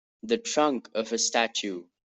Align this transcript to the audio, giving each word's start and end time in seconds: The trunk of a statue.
The 0.23 0.39
trunk 0.39 0.89
of 0.95 1.13
a 1.13 1.19
statue. 1.19 1.83